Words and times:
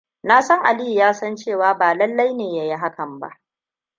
Na 0.23 0.41
san 0.41 0.65
Aliyu 0.65 0.93
ya 0.99 1.13
san 1.13 1.35
cewa 1.35 1.73
ba 1.77 1.93
lallai 1.93 2.33
ne 2.33 2.55
ya 2.55 2.63
yi 2.63 2.75
hakan 2.77 3.19
ba. 3.19 3.39